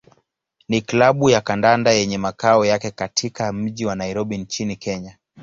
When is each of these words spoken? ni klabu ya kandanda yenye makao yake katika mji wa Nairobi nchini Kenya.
ni 0.67 0.81
klabu 0.81 1.29
ya 1.29 1.41
kandanda 1.41 1.91
yenye 1.91 2.17
makao 2.17 2.65
yake 2.65 2.91
katika 2.91 3.53
mji 3.53 3.85
wa 3.85 3.95
Nairobi 3.95 4.37
nchini 4.37 4.75
Kenya. 4.75 5.17